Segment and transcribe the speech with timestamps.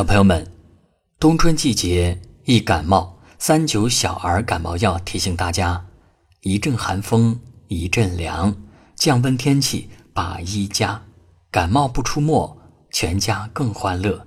[0.00, 0.50] 小朋友们，
[1.18, 5.84] 冬春季节易感冒，三九小儿感冒药提醒大家：
[6.40, 7.38] 一阵寒风
[7.68, 8.56] 一阵凉，
[8.96, 11.02] 降温天气把衣加，
[11.50, 12.58] 感冒不出没，
[12.90, 14.26] 全家更欢乐。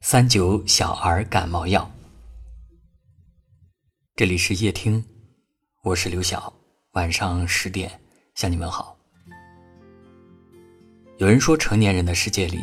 [0.00, 1.90] 三九小儿感冒药。
[4.16, 5.04] 这里是夜听，
[5.82, 6.50] 我是刘晓，
[6.92, 8.00] 晚上十点
[8.36, 8.96] 向你们好。
[11.18, 12.58] 有人说，成年人的世界里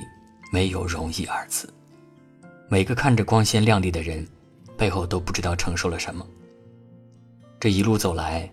[0.51, 1.71] 没有容易二字。
[2.69, 4.27] 每个看着光鲜亮丽的人，
[4.77, 6.27] 背后都不知道承受了什么。
[7.59, 8.51] 这一路走来，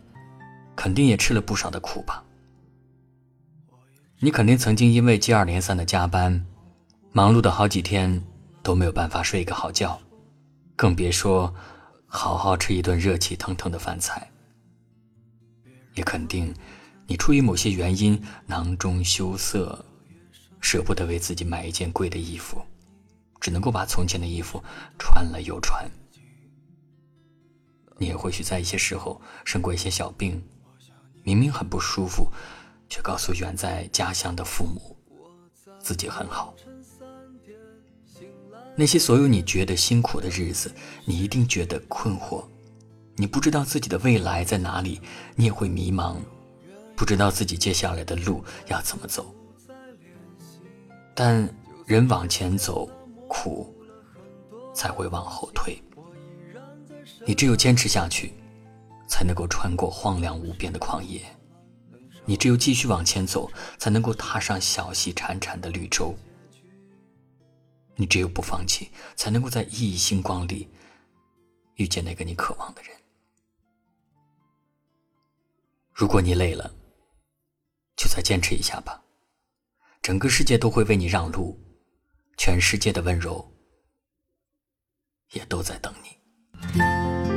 [0.77, 2.23] 肯定也吃了不少的苦吧？
[4.21, 6.47] 你肯定曾经因为接二连三的加班，
[7.11, 8.23] 忙碌的好几天
[8.62, 10.01] 都没有办法睡一个好觉，
[10.77, 11.52] 更别说
[12.07, 14.30] 好好吃一顿热气腾腾的饭菜。
[15.95, 16.55] 也肯定，
[17.09, 19.85] 你出于某些原因囊中羞涩，
[20.60, 22.62] 舍不得为自己买一件贵的衣服。
[23.45, 24.65] 只能够把从前的衣服
[24.98, 25.87] 穿了又穿。
[27.99, 30.43] 你也或许在一些时候生过一些小病，
[31.23, 32.27] 明明很不舒服，
[32.88, 34.96] 却告诉远在家乡的父母，
[35.79, 36.55] 自己很好。
[38.74, 40.74] 那些所有你觉得辛苦的日子，
[41.05, 42.43] 你一定觉得困惑，
[43.15, 45.02] 你不知道自己的未来在哪里，
[45.37, 46.16] 你也会迷茫，
[46.96, 49.35] 不知道自己接下来的路要怎么走。
[51.15, 51.46] 但
[51.85, 52.88] 人往前走。
[53.35, 53.74] 苦
[54.73, 55.82] 才会往后退，
[57.27, 58.32] 你只有坚持下去，
[59.09, 61.21] 才能够穿过荒凉无边的旷野；
[62.24, 66.15] 你只有继续往前走，才能够踏上小溪潺潺的绿洲；
[67.97, 70.71] 你只有不放弃，才能够在熠熠星光里
[71.75, 72.93] 遇见那个你渴望的人。
[75.93, 76.72] 如果你累了，
[77.97, 79.03] 就再坚持一下吧，
[80.00, 81.59] 整个世界都会为你让路。
[82.37, 83.53] 全世界的温柔，
[85.32, 87.34] 也都在等你。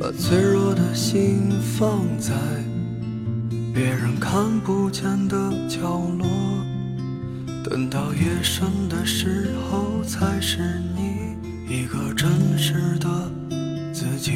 [0.00, 2.32] 把脆弱的心放在
[3.74, 5.36] 别人看不见的
[5.68, 6.26] 角落，
[7.62, 11.36] 等到夜深的时候，才是你
[11.68, 13.08] 一个真实的
[13.92, 14.32] 自己。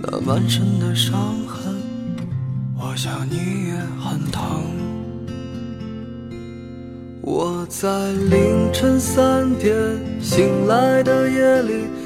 [0.00, 1.74] 那满身的伤痕，
[2.78, 4.62] 我想你也很疼。
[7.22, 9.74] 我在凌晨三点
[10.20, 12.05] 醒来的夜里。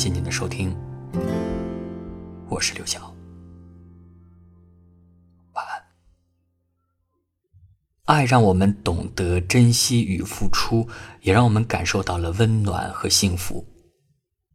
[0.00, 0.74] 谢谢您的收听，
[2.48, 3.14] 我是刘晓，
[5.52, 5.82] 晚安。
[8.06, 10.88] 爱让我们懂得珍惜与付出，
[11.20, 13.62] 也让我们感受到了温暖和幸福。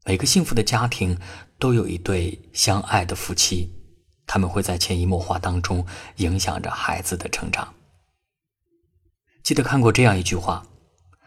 [0.03, 1.15] 每个幸福的家庭
[1.59, 3.71] 都有一对相爱的夫妻，
[4.25, 7.71] 他们会在潜移默化当中影响着孩子的成长。
[9.43, 10.65] 记得看过这样一句话：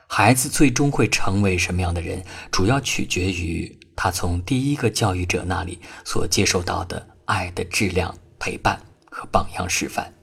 [0.08, 3.77] 孩子最终会成为什么样的人，主要取决于。
[4.00, 8.80] 他从第一个教育者那里所接受到的爱的质量、陪伴
[9.10, 10.14] 和榜样示范。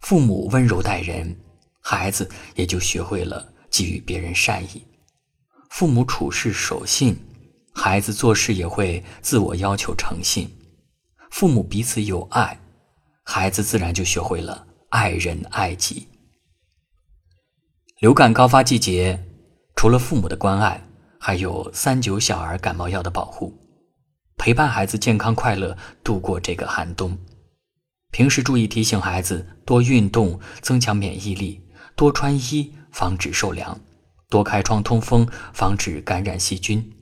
[0.00, 1.34] 父母温柔待人，
[1.80, 4.82] 孩子也就学会了给予别人善意；
[5.70, 7.16] 父母处事守信，
[7.72, 10.46] 孩子做事也会自我要求诚信；
[11.30, 12.60] 父母彼此有爱，
[13.24, 16.06] 孩子自然就学会了爱人爱己。
[18.00, 19.18] 流感高发季节，
[19.74, 20.87] 除了父母的关爱。
[21.28, 23.52] 还有三九小儿感冒药的保护，
[24.38, 27.18] 陪伴孩子健康快乐度过这个寒冬。
[28.10, 31.60] 平时注意提醒孩子多运动，增强免疫力；
[31.94, 33.78] 多穿衣，防止受凉；
[34.30, 36.96] 多开窗通风，防止感染细菌。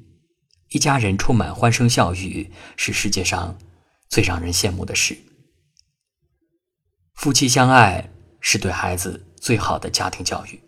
[0.71, 3.57] 一家人充满欢声笑语，是世界上
[4.09, 5.17] 最让人羡慕的事。
[7.15, 10.66] 夫妻相爱是对孩子最好的家庭教育。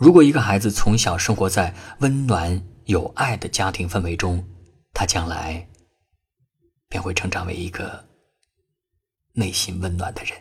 [0.00, 4.42] 如果一个孩子从小生活在温暖有爱的家庭氛围中，
[4.94, 5.68] 他将来
[6.88, 8.02] 便会成长为一个
[9.34, 10.32] 内心温暖的人。